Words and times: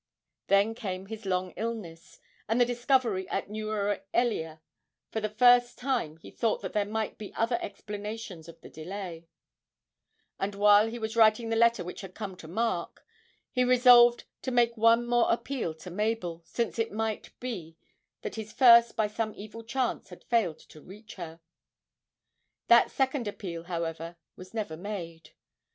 Then 0.47 0.73
came 0.73 1.05
his 1.05 1.27
long 1.27 1.51
illness, 1.51 2.19
and 2.49 2.59
the 2.59 2.65
discovery 2.65 3.29
at 3.29 3.49
Newera 3.49 4.01
Ellia; 4.15 4.59
for 5.11 5.21
the 5.21 5.29
first 5.29 5.77
time 5.77 6.17
he 6.17 6.31
thought 6.31 6.61
that 6.61 6.73
there 6.73 6.87
might 6.87 7.19
be 7.19 7.31
other 7.35 7.59
explanations 7.61 8.47
of 8.49 8.59
the 8.61 8.69
delay, 8.71 9.27
and 10.39 10.55
while 10.55 10.87
he 10.87 10.97
was 10.97 11.15
writing 11.15 11.49
the 11.49 11.55
letter 11.55 11.83
which 11.83 12.01
had 12.01 12.15
come 12.15 12.35
to 12.37 12.47
Mark, 12.47 13.05
he 13.51 13.63
resolved 13.63 14.23
to 14.41 14.49
make 14.49 14.75
one 14.75 15.05
more 15.05 15.31
appeal 15.31 15.71
to 15.75 15.91
Mabel, 15.91 16.41
since 16.47 16.79
it 16.79 16.91
might 16.91 17.29
be 17.39 17.77
that 18.23 18.33
his 18.33 18.51
first 18.51 18.95
by 18.95 19.05
some 19.05 19.35
evil 19.35 19.63
chance 19.63 20.09
had 20.09 20.23
failed 20.23 20.57
to 20.57 20.81
reach 20.81 21.13
her. 21.13 21.39
That 22.69 22.89
second 22.89 23.27
appeal, 23.27 23.65
however, 23.65 24.15
was 24.35 24.51
never 24.51 24.75
made. 24.75 25.35